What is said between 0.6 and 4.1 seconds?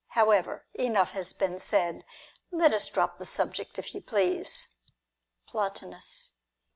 enough has been said. Let us drop the subject, if you